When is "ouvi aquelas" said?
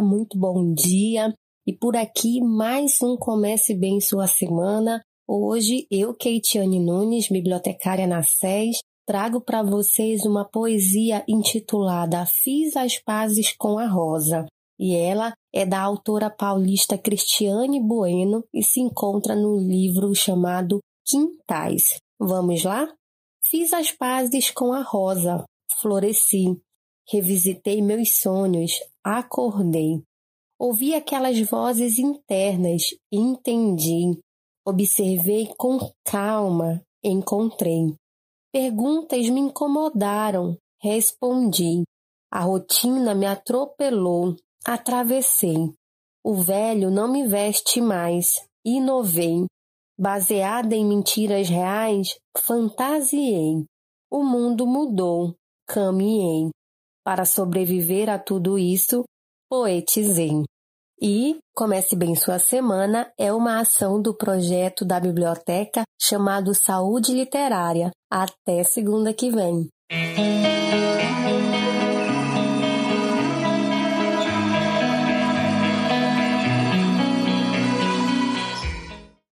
30.58-31.40